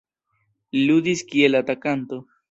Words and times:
Li 0.77 0.85
ludis 0.91 1.21
kiel 1.33 1.59
atakanto. 1.59 2.19